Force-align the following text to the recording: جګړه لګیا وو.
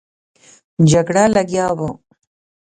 جګړه 0.91 1.23
لګیا 1.35 1.65
وو. 1.77 1.89